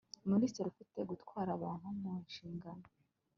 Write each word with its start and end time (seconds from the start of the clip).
minisitiri 0.31 0.67
ufite 0.69 0.99
gutwara 1.09 1.49
abantu 1.57 1.87
mu 2.01 2.13
nshingano 2.25 2.85